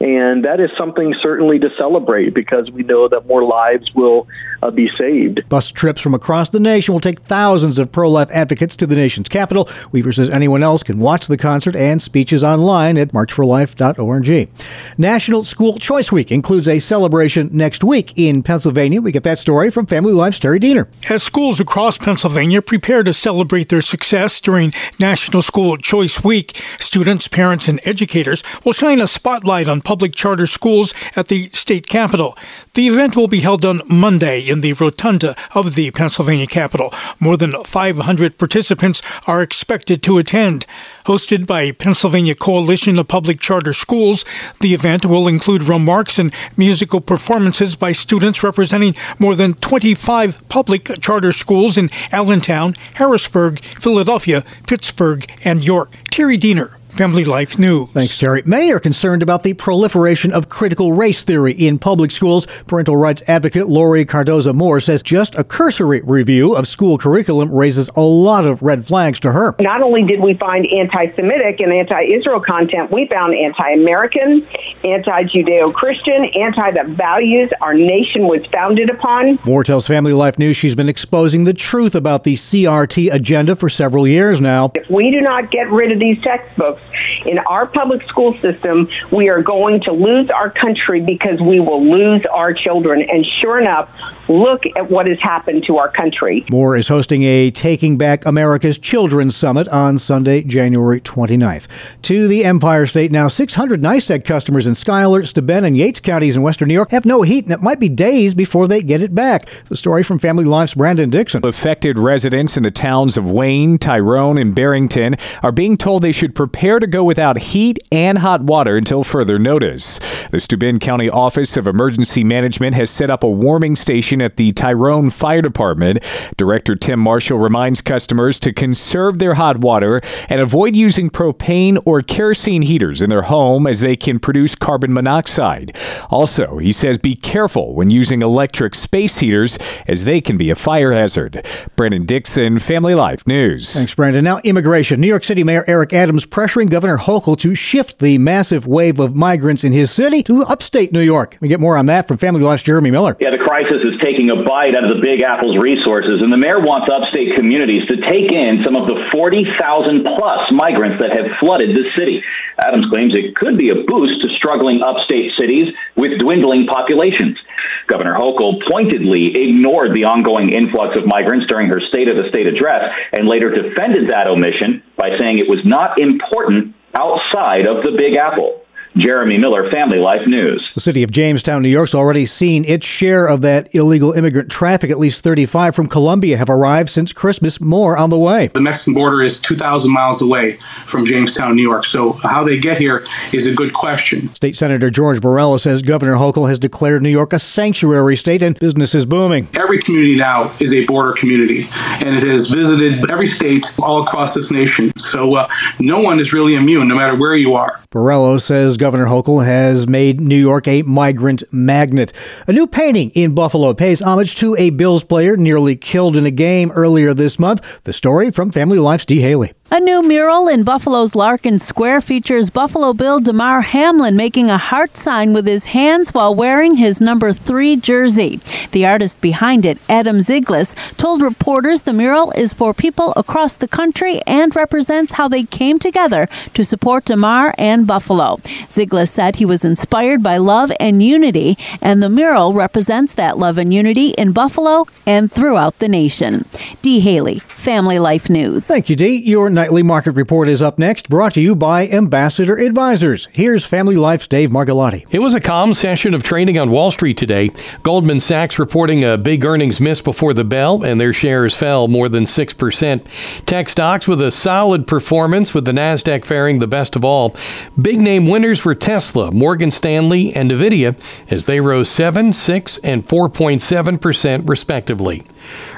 And 0.00 0.44
that 0.44 0.60
is 0.60 0.70
something 0.76 1.14
certainly 1.22 1.58
to 1.58 1.70
celebrate 1.78 2.34
because 2.34 2.70
we 2.70 2.82
know 2.82 3.08
that 3.08 3.26
more 3.26 3.44
lives 3.44 3.90
will 3.94 4.28
uh, 4.62 4.70
be 4.70 4.88
saved. 4.98 5.48
Bus 5.48 5.70
trips 5.70 6.00
from 6.00 6.14
across 6.14 6.50
the 6.50 6.60
nation 6.60 6.92
will 6.92 7.00
take 7.00 7.20
thousands 7.20 7.78
of 7.78 7.92
pro 7.92 8.10
life 8.10 8.30
advocates 8.30 8.76
to 8.76 8.86
the 8.86 8.96
nation's 8.96 9.28
capital. 9.28 9.68
Weaver 9.92 10.12
says 10.12 10.30
anyone 10.30 10.62
else 10.62 10.82
can 10.82 10.98
watch 10.98 11.26
the 11.26 11.36
concert 11.36 11.76
and 11.76 12.00
speeches 12.00 12.44
online 12.44 12.98
at 12.98 13.08
marchforlife.org. 13.08 14.50
National 14.98 15.44
School 15.44 15.78
Choice 15.78 16.12
Week 16.12 16.30
includes 16.30 16.68
a 16.68 16.78
celebration 16.78 17.48
next 17.52 17.82
week 17.84 18.12
in 18.16 18.42
Pennsylvania. 18.42 19.00
We 19.00 19.12
get 19.12 19.22
that 19.22 19.38
story 19.38 19.70
from 19.70 19.86
Family 19.86 20.12
Life's 20.12 20.38
Terry 20.38 20.58
Diener. 20.58 20.88
As 21.10 21.22
schools 21.22 21.60
across 21.60 21.98
Pennsylvania 21.98 22.60
prepare 22.60 23.02
to 23.02 23.12
celebrate 23.12 23.68
their 23.68 23.82
success 23.82 24.40
during 24.40 24.72
National 24.98 25.42
School 25.42 25.76
Choice 25.76 26.22
Week, 26.22 26.56
students, 26.78 27.28
parents, 27.28 27.68
and 27.68 27.80
educators 27.84 28.42
will 28.64 28.72
shine 28.72 29.00
a 29.00 29.06
spotlight 29.06 29.68
on 29.68 29.80
public 29.86 30.16
charter 30.16 30.48
schools 30.48 30.92
at 31.14 31.28
the 31.28 31.48
state 31.50 31.86
capitol. 31.86 32.36
The 32.74 32.88
event 32.88 33.14
will 33.14 33.28
be 33.28 33.40
held 33.40 33.64
on 33.64 33.82
Monday 33.88 34.40
in 34.40 34.60
the 34.60 34.72
rotunda 34.72 35.36
of 35.54 35.76
the 35.76 35.92
Pennsylvania 35.92 36.48
Capitol. 36.48 36.92
More 37.20 37.36
than 37.36 37.62
500 37.62 38.36
participants 38.36 39.00
are 39.28 39.42
expected 39.42 40.02
to 40.02 40.18
attend. 40.18 40.66
Hosted 41.04 41.46
by 41.46 41.70
Pennsylvania 41.70 42.34
Coalition 42.34 42.98
of 42.98 43.06
Public 43.06 43.38
Charter 43.38 43.72
Schools, 43.72 44.24
the 44.58 44.74
event 44.74 45.06
will 45.06 45.28
include 45.28 45.62
remarks 45.62 46.18
and 46.18 46.34
musical 46.56 47.00
performances 47.00 47.76
by 47.76 47.92
students 47.92 48.42
representing 48.42 48.94
more 49.20 49.36
than 49.36 49.54
25 49.54 50.48
public 50.48 51.00
charter 51.00 51.30
schools 51.30 51.78
in 51.78 51.90
Allentown, 52.10 52.74
Harrisburg, 52.94 53.60
Philadelphia, 53.60 54.42
Pittsburgh, 54.66 55.30
and 55.44 55.64
York. 55.64 55.92
Terry 56.10 56.36
Diener, 56.36 56.76
Family 56.96 57.26
Life 57.26 57.58
News. 57.58 57.90
Thanks, 57.90 58.18
Terry. 58.18 58.42
Many 58.46 58.72
are 58.72 58.80
concerned 58.80 59.22
about 59.22 59.42
the 59.42 59.52
proliferation 59.52 60.32
of 60.32 60.48
critical 60.48 60.94
race 60.94 61.24
theory 61.24 61.52
in 61.52 61.78
public 61.78 62.10
schools. 62.10 62.46
Parental 62.66 62.96
rights 62.96 63.22
advocate 63.28 63.68
Laurie 63.68 64.06
Cardoza 64.06 64.54
Moore 64.54 64.80
says 64.80 65.02
just 65.02 65.34
a 65.34 65.44
cursory 65.44 66.00
review 66.04 66.56
of 66.56 66.66
school 66.66 66.96
curriculum 66.96 67.52
raises 67.52 67.90
a 67.96 68.00
lot 68.00 68.46
of 68.46 68.62
red 68.62 68.86
flags 68.86 69.20
to 69.20 69.32
her. 69.32 69.54
Not 69.60 69.82
only 69.82 70.04
did 70.04 70.20
we 70.20 70.38
find 70.38 70.66
anti 70.72 71.14
Semitic 71.14 71.60
and 71.60 71.70
anti 71.70 72.00
Israel 72.00 72.40
content, 72.40 72.90
we 72.90 73.06
found 73.08 73.34
anti 73.34 73.72
American, 73.72 74.46
anti 74.82 75.24
Judeo 75.24 75.74
Christian, 75.74 76.24
anti 76.34 76.70
the 76.70 76.84
values 76.94 77.50
our 77.60 77.74
nation 77.74 78.22
was 78.22 78.40
founded 78.46 78.88
upon. 78.88 79.38
Moore 79.44 79.64
tells 79.64 79.86
Family 79.86 80.14
Life 80.14 80.38
News 80.38 80.56
she's 80.56 80.74
been 80.74 80.88
exposing 80.88 81.44
the 81.44 81.52
truth 81.52 81.94
about 81.94 82.24
the 82.24 82.36
CRT 82.36 83.12
agenda 83.12 83.54
for 83.54 83.68
several 83.68 84.08
years 84.08 84.40
now. 84.40 84.72
If 84.74 84.88
we 84.88 85.10
do 85.10 85.20
not 85.20 85.50
get 85.50 85.70
rid 85.70 85.92
of 85.92 86.00
these 86.00 86.18
textbooks, 86.22 86.80
in 87.24 87.38
our 87.38 87.66
public 87.66 88.02
school 88.08 88.34
system, 88.38 88.88
we 89.10 89.28
are 89.28 89.42
going 89.42 89.80
to 89.82 89.92
lose 89.92 90.30
our 90.30 90.50
country 90.50 91.00
because 91.00 91.40
we 91.40 91.60
will 91.60 91.84
lose 91.84 92.24
our 92.26 92.52
children. 92.52 93.02
And 93.02 93.26
sure 93.40 93.60
enough, 93.60 93.88
look 94.28 94.62
at 94.76 94.90
what 94.90 95.08
has 95.08 95.18
happened 95.20 95.64
to 95.66 95.78
our 95.78 95.90
country. 95.90 96.44
Moore 96.50 96.76
is 96.76 96.88
hosting 96.88 97.22
a 97.22 97.50
Taking 97.50 97.96
Back 97.96 98.24
America's 98.26 98.78
Children 98.78 99.30
Summit 99.30 99.68
on 99.68 99.98
Sunday, 99.98 100.42
January 100.42 101.00
29th. 101.00 101.66
To 102.02 102.28
the 102.28 102.44
Empire 102.44 102.86
State 102.86 103.12
now, 103.12 103.28
600 103.28 103.80
NYSEG 103.80 104.24
customers 104.24 104.66
in 104.66 104.74
Schuyler, 104.74 105.24
Steuben, 105.26 105.64
and 105.64 105.76
Yates 105.76 106.00
counties 106.00 106.36
in 106.36 106.42
western 106.42 106.68
New 106.68 106.74
York 106.74 106.90
have 106.90 107.04
no 107.04 107.22
heat, 107.22 107.44
and 107.44 107.52
it 107.52 107.62
might 107.62 107.80
be 107.80 107.88
days 107.88 108.34
before 108.34 108.68
they 108.68 108.82
get 108.82 109.02
it 109.02 109.14
back. 109.14 109.48
The 109.68 109.76
story 109.76 110.02
from 110.02 110.18
Family 110.18 110.44
Life's 110.44 110.74
Brandon 110.74 111.10
Dixon. 111.10 111.46
Affected 111.46 111.98
residents 111.98 112.56
in 112.56 112.62
the 112.62 112.70
towns 112.70 113.16
of 113.16 113.30
Wayne, 113.30 113.78
Tyrone, 113.78 114.38
and 114.38 114.54
Barrington 114.54 115.16
are 115.42 115.52
being 115.52 115.76
told 115.76 116.02
they 116.02 116.12
should 116.12 116.34
prepare 116.34 116.75
prepare 116.76 116.86
to 116.86 116.92
go 116.92 117.04
without 117.04 117.38
heat 117.38 117.78
and 117.90 118.18
hot 118.18 118.42
water 118.42 118.76
until 118.76 119.02
further 119.02 119.38
notice. 119.38 119.98
The 120.30 120.40
Steuben 120.40 120.78
County 120.78 121.08
Office 121.08 121.56
of 121.56 121.66
Emergency 121.66 122.22
Management 122.22 122.74
has 122.74 122.90
set 122.90 123.08
up 123.08 123.22
a 123.24 123.30
warming 123.30 123.76
station 123.76 124.20
at 124.20 124.36
the 124.36 124.52
Tyrone 124.52 125.10
Fire 125.10 125.40
Department. 125.40 126.02
Director 126.36 126.74
Tim 126.74 127.00
Marshall 127.00 127.38
reminds 127.38 127.80
customers 127.80 128.38
to 128.40 128.52
conserve 128.52 129.18
their 129.18 129.34
hot 129.34 129.58
water 129.58 130.02
and 130.28 130.40
avoid 130.40 130.76
using 130.76 131.08
propane 131.08 131.80
or 131.86 132.02
kerosene 132.02 132.62
heaters 132.62 133.00
in 133.00 133.08
their 133.08 133.22
home 133.22 133.66
as 133.66 133.80
they 133.80 133.96
can 133.96 134.18
produce 134.18 134.54
carbon 134.54 134.92
monoxide. 134.92 135.74
Also, 136.10 136.58
he 136.58 136.72
says 136.72 136.98
be 136.98 137.16
careful 137.16 137.74
when 137.74 137.90
using 137.90 138.20
electric 138.20 138.74
space 138.74 139.18
heaters 139.18 139.58
as 139.86 140.04
they 140.04 140.20
can 140.20 140.36
be 140.36 140.50
a 140.50 140.54
fire 140.54 140.92
hazard. 140.92 141.46
Brandon 141.76 142.04
Dixon, 142.04 142.58
Family 142.58 142.94
Life 142.94 143.26
News. 143.26 143.72
Thanks, 143.72 143.94
Brandon. 143.94 144.24
Now, 144.24 144.40
immigration. 144.44 145.00
New 145.00 145.06
York 145.06 145.24
City 145.24 145.44
Mayor 145.44 145.64
Eric 145.66 145.92
Adams 145.92 146.26
pressuring 146.26 146.65
Governor 146.66 146.98
Hochul 146.98 147.38
to 147.38 147.54
shift 147.54 147.98
the 147.98 148.18
massive 148.18 148.66
wave 148.66 148.98
of 148.98 149.14
migrants 149.14 149.64
in 149.64 149.72
his 149.72 149.90
city 149.90 150.22
to 150.24 150.42
upstate 150.42 150.92
New 150.92 151.00
York. 151.00 151.36
We 151.40 151.48
get 151.48 151.60
more 151.60 151.76
on 151.76 151.86
that 151.86 152.08
from 152.08 152.18
Family 152.18 152.42
Life's 152.42 152.62
Jeremy 152.62 152.90
Miller. 152.90 153.16
Yeah, 153.20 153.30
the 153.30 153.42
crisis 153.42 153.80
is 153.84 154.00
taking 154.02 154.30
a 154.30 154.42
bite 154.44 154.76
out 154.76 154.84
of 154.84 154.90
the 154.90 155.00
Big 155.02 155.22
Apple's 155.22 155.56
resources, 155.62 156.22
and 156.22 156.32
the 156.32 156.36
mayor 156.36 156.60
wants 156.60 156.90
upstate 156.92 157.36
communities 157.36 157.86
to 157.88 157.96
take 158.08 158.30
in 158.30 158.62
some 158.64 158.76
of 158.76 158.88
the 158.88 158.98
40,000 159.12 160.04
plus 160.04 160.42
migrants 160.52 160.98
that 161.00 161.14
have 161.14 161.30
flooded 161.40 161.74
the 161.74 161.84
city. 161.96 162.22
Adams 162.58 162.86
claims 162.90 163.12
it 163.14 163.36
could 163.36 163.58
be 163.58 163.70
a 163.70 163.84
boost 163.86 164.22
to 164.22 164.28
struggling 164.36 164.82
upstate 164.82 165.32
cities 165.38 165.72
with 165.96 166.18
dwindling 166.18 166.66
populations. 166.66 167.38
Governor 167.86 168.14
Hochul 168.18 168.60
pointedly 168.70 169.32
ignored 169.34 169.94
the 169.94 170.04
ongoing 170.04 170.52
influx 170.52 170.98
of 170.98 171.06
migrants 171.06 171.46
during 171.48 171.68
her 171.68 171.80
State 171.88 172.08
of 172.08 172.16
the 172.16 172.28
State 172.28 172.46
address 172.46 172.90
and 173.12 173.28
later 173.28 173.50
defended 173.50 174.10
that 174.10 174.28
omission 174.28 174.82
by 174.96 175.16
saying 175.18 175.38
it 175.38 175.48
was 175.48 175.62
not 175.64 175.98
important 175.98 176.74
outside 176.94 177.66
of 177.66 177.84
the 177.84 177.92
Big 177.92 178.16
Apple. 178.16 178.65
Jeremy 178.98 179.36
Miller, 179.36 179.70
Family 179.70 179.98
Life 179.98 180.26
News. 180.26 180.70
The 180.74 180.80
city 180.80 181.02
of 181.02 181.10
Jamestown, 181.10 181.60
New 181.60 181.68
York's 181.68 181.94
already 181.94 182.24
seen 182.24 182.64
its 182.64 182.86
share 182.86 183.26
of 183.26 183.42
that 183.42 183.74
illegal 183.74 184.12
immigrant 184.12 184.50
traffic. 184.50 184.90
At 184.90 184.98
least 184.98 185.22
35 185.22 185.74
from 185.74 185.86
Colombia 185.86 186.38
have 186.38 186.48
arrived 186.48 186.88
since 186.88 187.12
Christmas. 187.12 187.60
More 187.60 187.98
on 187.98 188.08
the 188.08 188.18
way. 188.18 188.48
The 188.54 188.60
Mexican 188.60 188.94
border 188.94 189.22
is 189.22 189.38
2,000 189.40 189.92
miles 189.92 190.22
away 190.22 190.52
from 190.86 191.04
Jamestown, 191.04 191.56
New 191.56 191.62
York. 191.62 191.84
So, 191.84 192.12
how 192.22 192.42
they 192.42 192.58
get 192.58 192.78
here 192.78 193.04
is 193.34 193.46
a 193.46 193.52
good 193.52 193.74
question. 193.74 194.32
State 194.34 194.56
Senator 194.56 194.88
George 194.88 195.20
Borrello 195.20 195.60
says 195.60 195.82
Governor 195.82 196.14
Hochul 196.14 196.48
has 196.48 196.58
declared 196.58 197.02
New 197.02 197.10
York 197.10 197.34
a 197.34 197.38
sanctuary 197.38 198.16
state 198.16 198.40
and 198.40 198.58
business 198.58 198.94
is 198.94 199.04
booming. 199.04 199.48
Every 199.58 199.78
community 199.78 200.16
now 200.16 200.50
is 200.58 200.72
a 200.72 200.86
border 200.86 201.12
community, 201.12 201.66
and 202.02 202.16
it 202.16 202.22
has 202.22 202.46
visited 202.46 203.10
every 203.10 203.26
state 203.26 203.66
all 203.82 204.02
across 204.02 204.32
this 204.32 204.50
nation. 204.50 204.96
So, 204.96 205.34
uh, 205.34 205.48
no 205.80 206.00
one 206.00 206.18
is 206.18 206.32
really 206.32 206.54
immune, 206.54 206.88
no 206.88 206.96
matter 206.96 207.14
where 207.14 207.36
you 207.36 207.54
are. 207.54 207.80
Borrello 207.90 208.40
says 208.40 208.76
Governor 208.86 209.06
Hochul 209.06 209.44
has 209.44 209.88
made 209.88 210.20
New 210.20 210.38
York 210.38 210.68
a 210.68 210.82
migrant 210.82 211.42
magnet. 211.52 212.12
A 212.46 212.52
new 212.52 212.68
painting 212.68 213.10
in 213.16 213.34
Buffalo 213.34 213.74
pays 213.74 214.00
homage 214.00 214.36
to 214.36 214.54
a 214.54 214.70
Bills 214.70 215.02
player 215.02 215.36
nearly 215.36 215.74
killed 215.74 216.16
in 216.16 216.24
a 216.24 216.30
game 216.30 216.70
earlier 216.70 217.12
this 217.12 217.36
month. 217.36 217.82
The 217.82 217.92
story 217.92 218.30
from 218.30 218.52
Family 218.52 218.78
Life's 218.78 219.04
Dee 219.04 219.22
Haley. 219.22 219.55
A 219.68 219.80
new 219.80 220.00
mural 220.00 220.46
in 220.46 220.62
Buffalo's 220.62 221.16
Larkin 221.16 221.58
Square 221.58 222.02
features 222.02 222.50
Buffalo 222.50 222.92
Bill 222.92 223.18
Damar 223.18 223.62
Hamlin 223.62 224.16
making 224.16 224.48
a 224.48 224.56
heart 224.56 224.96
sign 224.96 225.32
with 225.32 225.44
his 225.44 225.66
hands 225.66 226.14
while 226.14 226.36
wearing 226.36 226.76
his 226.76 227.00
number 227.00 227.32
three 227.32 227.74
jersey. 227.74 228.38
The 228.70 228.86
artist 228.86 229.20
behind 229.20 229.66
it, 229.66 229.78
Adam 229.90 230.18
Zyglis, 230.18 230.96
told 230.96 231.20
reporters 231.20 231.82
the 231.82 231.92
mural 231.92 232.30
is 232.36 232.52
for 232.52 232.72
people 232.74 233.12
across 233.16 233.56
the 233.56 233.66
country 233.66 234.20
and 234.24 234.54
represents 234.54 235.14
how 235.14 235.26
they 235.26 235.42
came 235.42 235.80
together 235.80 236.28
to 236.54 236.64
support 236.64 237.04
Damar 237.06 237.52
and 237.58 237.88
Buffalo. 237.88 238.36
Zyglis 238.68 239.08
said 239.08 239.36
he 239.36 239.44
was 239.44 239.64
inspired 239.64 240.22
by 240.22 240.36
love 240.36 240.70
and 240.78 241.02
unity, 241.02 241.58
and 241.82 242.00
the 242.00 242.08
mural 242.08 242.52
represents 242.52 243.14
that 243.14 243.36
love 243.36 243.58
and 243.58 243.74
unity 243.74 244.10
in 244.10 244.30
Buffalo 244.30 244.86
and 245.04 245.30
throughout 245.30 245.80
the 245.80 245.88
nation. 245.88 246.44
Dee 246.82 247.00
Haley, 247.00 247.40
Family 247.40 247.98
Life 247.98 248.30
News. 248.30 248.64
Thank 248.64 248.88
you, 248.88 248.94
Dee. 248.94 249.16
Your 249.16 249.55
nightly 249.56 249.82
market 249.82 250.12
report 250.12 250.48
is 250.48 250.60
up 250.60 250.78
next, 250.78 251.08
brought 251.08 251.32
to 251.32 251.40
you 251.40 251.56
by 251.56 251.88
Ambassador 251.88 252.58
Advisors. 252.58 253.26
Here's 253.32 253.64
Family 253.64 253.96
Life's 253.96 254.28
Dave 254.28 254.50
Margolotti. 254.50 255.06
It 255.10 255.20
was 255.20 255.32
a 255.32 255.40
calm 255.40 255.72
session 255.72 256.12
of 256.12 256.22
trading 256.22 256.58
on 256.58 256.70
Wall 256.70 256.90
Street 256.90 257.16
today. 257.16 257.50
Goldman 257.82 258.20
Sachs 258.20 258.58
reporting 258.58 259.02
a 259.02 259.16
big 259.16 259.46
earnings 259.46 259.80
miss 259.80 260.02
before 260.02 260.34
the 260.34 260.44
bell, 260.44 260.84
and 260.84 261.00
their 261.00 261.14
shares 261.14 261.54
fell 261.54 261.88
more 261.88 262.10
than 262.10 262.24
6%. 262.24 263.06
Tech 263.46 263.70
stocks 263.70 264.06
with 264.06 264.20
a 264.20 264.30
solid 264.30 264.86
performance, 264.86 265.54
with 265.54 265.64
the 265.64 265.72
NASDAQ 265.72 266.26
faring 266.26 266.58
the 266.58 266.66
best 266.66 266.94
of 266.94 267.02
all. 267.02 267.34
Big 267.80 267.98
name 267.98 268.28
winners 268.28 268.62
were 268.62 268.74
Tesla, 268.74 269.32
Morgan 269.32 269.70
Stanley, 269.70 270.36
and 270.36 270.50
NVIDIA, 270.50 271.02
as 271.30 271.46
they 271.46 271.60
rose 271.60 271.88
7, 271.88 272.34
6, 272.34 272.78
and 272.84 273.08
4.7% 273.08 274.46
respectively. 274.46 275.24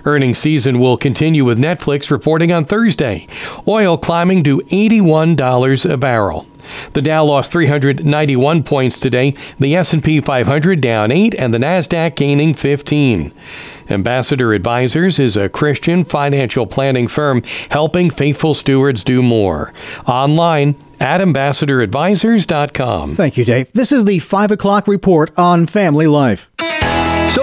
Earnings 0.04 0.38
season 0.38 0.80
will 0.80 0.96
continue 0.96 1.44
with 1.44 1.58
Netflix 1.58 2.10
reporting 2.10 2.52
on 2.52 2.64
Thursday. 2.64 3.26
Oil 3.66 3.98
climbing 3.98 4.44
to 4.44 4.58
$81 4.58 5.90
a 5.90 5.96
barrel. 5.96 6.46
The 6.92 7.02
Dow 7.02 7.24
lost 7.24 7.52
391 7.52 8.62
points 8.62 9.00
today, 9.00 9.34
the 9.58 9.74
S&P 9.76 10.20
500 10.20 10.80
down 10.80 11.10
8 11.10 11.34
and 11.34 11.52
the 11.52 11.58
Nasdaq 11.58 12.14
gaining 12.16 12.54
15. 12.54 13.32
Ambassador 13.90 14.52
Advisors 14.52 15.18
is 15.18 15.36
a 15.36 15.48
Christian 15.48 16.04
financial 16.04 16.66
planning 16.66 17.08
firm 17.08 17.42
helping 17.70 18.10
faithful 18.10 18.52
stewards 18.54 19.02
do 19.02 19.22
more. 19.22 19.72
Online 20.06 20.76
at 21.00 21.20
ambassadoradvisors.com. 21.20 23.16
Thank 23.16 23.36
you, 23.36 23.44
Dave. 23.44 23.72
This 23.72 23.92
is 23.92 24.04
the 24.04 24.18
5 24.18 24.50
o'clock 24.50 24.88
report 24.88 25.30
on 25.38 25.66
family 25.66 26.06
life. 26.06 26.50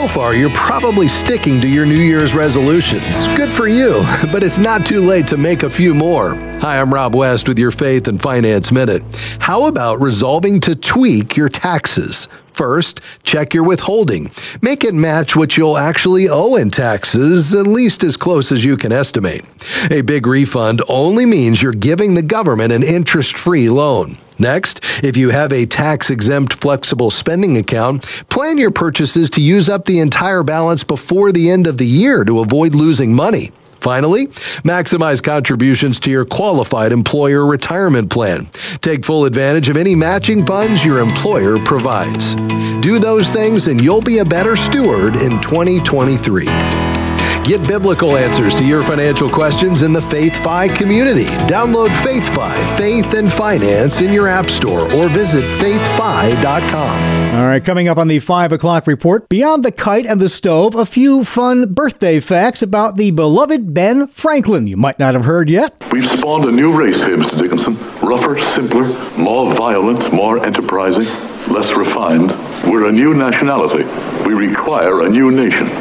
So 0.05 0.12
far, 0.12 0.35
you're 0.35 0.51
probably 0.51 1.07
sticking 1.07 1.59
to 1.62 1.67
your 1.67 1.83
New 1.83 2.00
Year's 2.00 2.35
resolutions. 2.35 3.01
Good 3.35 3.50
for 3.50 3.67
you, 3.67 4.01
but 4.31 4.43
it's 4.43 4.59
not 4.59 4.85
too 4.85 5.01
late 5.01 5.25
to 5.29 5.35
make 5.35 5.63
a 5.63 5.69
few 5.69 5.95
more. 5.95 6.35
Hi, 6.65 6.81
I'm 6.81 6.91
Rob 6.91 7.13
West 7.13 7.48
with 7.48 7.60
your 7.60 7.69
Faith 7.69 8.07
and 8.07 8.19
Finance 8.19 8.72
Minute. 8.72 9.03
How 9.38 9.67
about 9.67 10.01
resolving 10.01 10.60
to 10.62 10.75
tweak 10.75 11.38
your 11.38 11.48
taxes? 11.48 12.27
First, 12.53 13.01
check 13.22 13.53
your 13.53 13.63
withholding. 13.63 14.31
Make 14.63 14.84
it 14.84 14.95
match 14.95 15.36
what 15.36 15.57
you'll 15.57 15.77
actually 15.77 16.27
owe 16.27 16.55
in 16.55 16.72
taxes, 16.72 17.53
at 17.53 17.67
least 17.67 18.03
as 18.03 18.17
close 18.17 18.51
as 18.51 18.63
you 18.63 18.77
can 18.77 18.91
estimate. 18.91 19.45
A 19.91 20.01
big 20.01 20.25
refund 20.25 20.81
only 20.89 21.27
means 21.27 21.62
you're 21.62 21.72
giving 21.72 22.15
the 22.15 22.24
government 22.24 22.74
an 22.74 22.81
interest 22.81 23.38
free 23.38 23.69
loan. 23.69 24.17
Next, 24.39 24.84
if 25.03 25.15
you 25.15 25.29
have 25.29 25.53
a 25.53 25.67
tax 25.67 26.10
exempt 26.10 26.53
flexible 26.53 27.12
spending 27.12 27.57
account, 27.57 28.01
plan 28.29 28.57
your 28.57 28.72
purchases 28.72 29.29
to 29.29 29.39
use 29.39 29.69
up 29.69 29.86
the 29.86 30.00
entire 30.00 30.41
balance 30.41 30.84
before 30.84 31.31
the 31.31 31.51
end 31.51 31.67
of 31.67 31.77
the 31.77 31.86
year 31.86 32.24
to 32.24 32.39
avoid 32.39 32.74
losing 32.74 33.13
money. 33.13 33.51
Finally, 33.86 34.25
maximize 34.63 35.22
contributions 35.22 36.00
to 36.00 36.10
your 36.10 36.25
qualified 36.25 36.92
employer 36.92 37.46
retirement 37.46 38.10
plan. 38.10 38.48
Take 38.82 39.06
full 39.06 39.25
advantage 39.25 39.70
of 39.70 39.77
any 39.77 39.94
matching 39.94 40.44
funds 40.44 40.84
your 40.84 40.98
employer 40.98 41.60
provides. 41.60 42.34
Do 42.82 42.98
those 42.98 43.30
things 43.30 43.68
and 43.68 43.80
you'll 43.80 44.01
be 44.01 44.18
a 44.18 44.25
better 44.25 44.56
steward 44.56 45.15
in 45.18 45.39
2023. 45.39 47.04
Get 47.46 47.68
biblical 47.68 48.18
answers 48.18 48.56
to 48.56 48.66
your 48.66 48.82
financial 48.82 49.30
questions 49.30 49.84
in 49.84 49.94
the 49.94 50.00
FaithFi 50.00 50.75
community. 50.75 51.25
Download 51.46 51.90
FaithFi, 52.02 52.75
Faith 52.75 53.14
and 53.14 53.32
Finance 53.32 54.02
in 54.02 54.12
your 54.12 54.28
App 54.28 54.50
Store 54.50 54.92
or 54.96 55.10
visit 55.10 55.44
faithfi.com. 55.62 57.36
All 57.36 57.46
right, 57.46 57.64
coming 57.64 57.88
up 57.88 58.00
on 58.00 58.08
the 58.08 58.18
5 58.18 58.52
o'clock 58.52 58.88
report, 58.88 59.30
beyond 59.30 59.64
the 59.64 59.72
kite 59.72 60.08
and 60.08 60.20
the 60.20 60.28
stove, 60.28 60.74
a 60.74 60.88
few 60.88 61.24
fun 61.24 61.72
birthday 61.72 62.20
facts 62.20 62.64
about 62.64 62.96
the 62.96 63.12
beloved 63.12 63.75
Ben 63.75 64.08
Franklin 64.08 64.66
you 64.66 64.75
might 64.75 64.98
not 64.98 65.14
have 65.14 65.25
heard 65.25 65.48
yet. 65.48 65.75
We've 65.92 66.10
spawned 66.10 66.46
a 66.46 66.52
new 66.52 66.75
race 66.75 66.98
here, 67.04 67.16
Mr. 67.16 67.38
Dickinson. 67.38 67.78
Rougher, 68.02 68.40
simpler, 68.40 68.88
more 69.20 69.54
violent, 69.54 70.12
more 70.12 70.44
enterprising, 70.44 71.06
less 71.54 71.70
refined. 71.78 72.32
We're 72.68 72.88
a 72.88 72.92
new 72.92 73.14
nationality. 73.14 73.84
We 74.28 74.34
require 74.34 75.02
a 75.02 75.10
new 75.10 75.30
nation. 75.30 75.80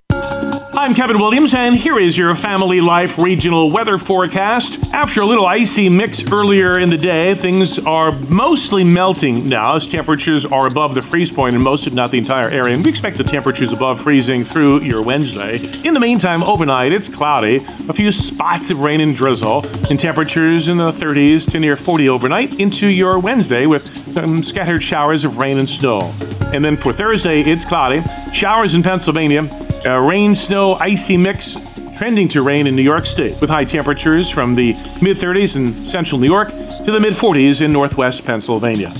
I'm 0.84 0.92
Kevin 0.92 1.18
Williams, 1.18 1.54
and 1.54 1.74
here 1.74 1.98
is 1.98 2.14
your 2.14 2.36
Family 2.36 2.82
Life 2.82 3.16
regional 3.16 3.70
weather 3.70 3.96
forecast. 3.96 4.78
After 4.92 5.22
a 5.22 5.26
little 5.26 5.46
icy 5.46 5.88
mix 5.88 6.30
earlier 6.30 6.78
in 6.78 6.90
the 6.90 6.98
day, 6.98 7.34
things 7.34 7.78
are 7.86 8.12
mostly 8.28 8.84
melting 8.84 9.48
now 9.48 9.76
as 9.76 9.86
temperatures 9.86 10.44
are 10.44 10.66
above 10.66 10.94
the 10.94 11.00
freeze 11.00 11.32
point 11.32 11.56
in 11.56 11.62
most, 11.62 11.86
if 11.86 11.94
not 11.94 12.10
the 12.10 12.18
entire 12.18 12.50
area. 12.50 12.74
And 12.74 12.84
we 12.84 12.90
expect 12.90 13.16
the 13.16 13.24
temperatures 13.24 13.72
above 13.72 14.02
freezing 14.02 14.44
through 14.44 14.82
your 14.82 15.00
Wednesday. 15.00 15.56
In 15.86 15.94
the 15.94 16.00
meantime, 16.00 16.42
overnight, 16.42 16.92
it's 16.92 17.08
cloudy, 17.08 17.64
a 17.88 17.94
few 17.94 18.12
spots 18.12 18.70
of 18.70 18.80
rain 18.80 19.00
and 19.00 19.16
drizzle, 19.16 19.66
and 19.88 19.98
temperatures 19.98 20.68
in 20.68 20.76
the 20.76 20.92
30s 20.92 21.50
to 21.52 21.60
near 21.60 21.78
40 21.78 22.10
overnight 22.10 22.60
into 22.60 22.88
your 22.88 23.18
Wednesday 23.18 23.64
with 23.64 24.12
some 24.12 24.44
scattered 24.44 24.82
showers 24.82 25.24
of 25.24 25.38
rain 25.38 25.58
and 25.58 25.70
snow. 25.70 26.00
And 26.52 26.62
then 26.62 26.76
for 26.76 26.92
Thursday, 26.92 27.40
it's 27.40 27.64
cloudy, 27.64 28.04
showers 28.34 28.74
in 28.74 28.82
Pennsylvania, 28.82 29.48
uh, 29.86 29.98
rain, 29.98 30.34
snow, 30.34 30.74
icy 30.74 31.16
mix 31.16 31.56
trending 31.96 32.28
to 32.28 32.42
rain 32.42 32.66
in 32.66 32.74
New 32.74 32.82
York 32.82 33.06
State, 33.06 33.40
with 33.40 33.48
high 33.50 33.64
temperatures 33.64 34.28
from 34.28 34.54
the 34.54 34.72
mid 35.00 35.18
30s 35.18 35.56
in 35.56 35.74
central 35.88 36.20
New 36.20 36.26
York 36.26 36.48
to 36.48 36.92
the 36.92 37.00
mid 37.00 37.14
40s 37.14 37.62
in 37.62 37.72
northwest 37.72 38.24
Pennsylvania. 38.24 38.92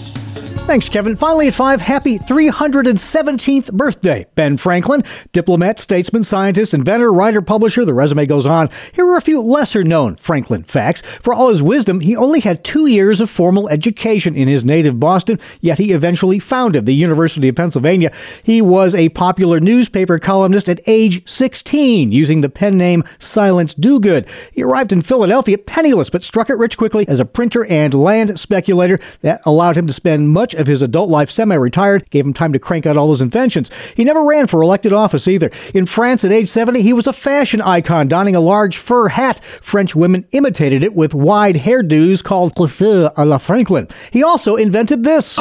Thanks, 0.67 0.89
Kevin. 0.89 1.15
Finally, 1.15 1.49
at 1.49 1.55
5, 1.55 1.83
happy 1.83 2.19
317th 2.19 3.71
birthday, 3.75 4.27
Ben 4.35 4.57
Franklin. 4.57 5.03
Diplomat, 5.31 5.79
statesman, 5.79 6.25
scientist, 6.25 6.73
inventor, 6.73 7.13
writer, 7.13 7.43
publisher. 7.43 7.85
The 7.85 7.93
resume 7.93 8.25
goes 8.25 8.47
on. 8.47 8.71
Here 8.95 9.07
are 9.07 9.19
a 9.19 9.21
few 9.21 9.43
lesser 9.43 9.85
known 9.85 10.17
Franklin 10.17 10.65
facts. 10.65 11.03
For 11.03 11.35
all 11.35 11.51
his 11.51 11.63
wisdom, 11.63 12.01
he 12.01 12.17
only 12.17 12.41
had 12.41 12.65
two 12.65 12.87
years 12.87 13.21
of 13.21 13.29
formal 13.29 13.69
education 13.69 14.35
in 14.35 14.49
his 14.49 14.65
native 14.65 14.99
Boston, 14.99 15.39
yet 15.61 15.79
he 15.79 15.93
eventually 15.93 16.39
founded 16.39 16.87
the 16.87 16.95
University 16.95 17.49
of 17.49 17.57
Pennsylvania. 17.57 18.11
He 18.43 18.63
was 18.63 18.95
a 18.95 19.11
popular 19.11 19.61
newspaper 19.61 20.19
columnist 20.19 20.71
at 20.71 20.81
age 20.87 21.29
16, 21.29 22.11
using 22.11 22.41
the 22.41 22.49
pen 22.49 22.79
name 22.79 23.05
Silence 23.19 23.75
Dogood. 23.75 24.27
He 24.51 24.63
arrived 24.63 24.93
in 24.93 25.03
Philadelphia 25.03 25.59
penniless, 25.59 26.09
but 26.09 26.25
struck 26.25 26.49
it 26.49 26.59
rich 26.59 26.79
quickly 26.79 27.07
as 27.07 27.21
a 27.21 27.27
printer 27.27 27.67
and 27.67 27.93
land 27.93 28.41
speculator 28.41 28.99
that 29.21 29.43
allowed 29.45 29.77
him 29.77 29.87
to 29.87 29.93
spend 29.93 30.31
much 30.31 30.54
of 30.55 30.67
his 30.67 30.83
adult 30.83 31.11
life 31.11 31.31
semi 31.31 31.55
retired, 31.55 32.09
gave 32.11 32.25
him 32.25 32.33
time 32.33 32.53
to 32.53 32.59
crank 32.59 32.87
out 32.87 32.97
all 32.97 33.11
his 33.11 33.21
inventions. 33.21 33.71
He 33.97 34.05
never 34.05 34.25
ran 34.25 34.47
for 34.47 34.63
elected 34.63 34.93
office 34.93 35.29
either. 35.29 35.51
In 35.75 35.87
France 35.87 36.25
at 36.25 36.33
age 36.33 36.49
70, 36.49 36.83
he 36.83 36.93
was 36.93 37.07
a 37.07 37.13
fashion 37.13 37.61
icon, 37.61 38.09
donning 38.09 38.37
a 38.37 38.41
large 38.41 38.77
fur 38.77 39.09
hat. 39.09 39.43
French 39.45 39.95
women 39.95 40.27
imitated 40.33 40.83
it 40.83 40.95
with 40.95 41.15
wide 41.15 41.57
hairdos 41.57 42.23
called 42.23 42.55
coiffure 42.55 43.13
à 43.15 43.27
la 43.27 43.39
Franklin. 43.39 43.89
He 44.11 44.23
also 44.23 44.57
invented 44.57 45.05
this. 45.05 45.39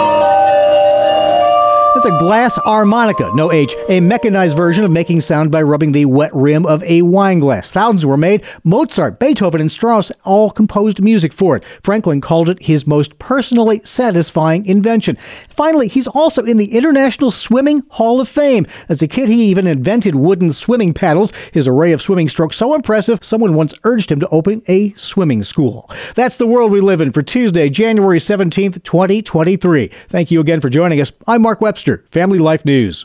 It's 1.96 2.06
a 2.06 2.20
glass 2.20 2.56
harmonica, 2.56 3.30
no 3.36 3.52
H, 3.52 3.76
a 3.88 4.00
mechanized 4.00 4.58
version 4.58 4.84
of 4.84 4.90
making 4.90 5.22
sound 5.22 5.52
by 5.52 5.62
rubbing 5.62 5.92
the 5.92 6.06
wet 6.06 6.34
rim 6.34 6.66
of 6.66 6.82
a 6.86 7.04
wine 7.04 7.38
glass. 7.38 7.72
Thousands 7.72 8.04
were 8.04 8.18
made. 8.18 8.44
Mozart, 8.64 9.20
Beethoven, 9.20 9.62
and 9.62 9.72
Strauss 9.72 10.12
all 10.26 10.50
composed 10.50 11.04
music 11.04 11.32
for 11.32 11.56
it. 11.56 11.64
Franklin 11.84 12.20
called 12.20 12.50
it 12.50 12.64
his 12.64 12.88
most 12.88 13.20
personally 13.20 13.80
satisfying 13.84 14.66
invention. 14.66 15.18
Finally, 15.50 15.88
he's 15.88 16.08
also 16.08 16.44
in 16.44 16.58
the 16.58 16.76
International 16.76 17.30
Swimming 17.30 17.84
Hall 17.90 18.20
of 18.20 18.28
Fame. 18.28 18.66
As 18.90 19.04
a 19.04 19.08
kid, 19.08 19.30
he 19.30 19.46
even 19.46 19.68
invented 19.68 20.16
wooden 20.16 20.52
swimming 20.52 20.96
paddles. 20.96 21.32
His 21.50 21.68
array 21.68 21.92
of 21.92 22.02
swimming 22.02 22.28
strokes 22.28 22.58
so 22.58 22.74
impressive, 22.74 23.24
someone 23.24 23.54
once 23.54 23.76
urged 23.84 24.12
him 24.12 24.20
to 24.20 24.28
open 24.30 24.64
a 24.68 24.94
swimming 24.94 25.44
school. 25.44 25.88
That's 26.16 26.38
the 26.38 26.48
world 26.48 26.72
we 26.72 26.82
live 26.82 27.02
in 27.02 27.12
for 27.12 27.22
Tuesday, 27.22 27.70
January 27.70 28.18
17th, 28.18 28.82
2023. 28.82 29.88
Thank 30.08 30.32
you 30.32 30.42
again 30.42 30.60
for 30.60 30.70
joining 30.70 31.00
us. 31.00 31.12
I'm 31.28 31.44
Mark 31.44 31.62
Webster. 31.84 32.06
Family 32.10 32.40
Life 32.40 32.64
News. 32.66 33.02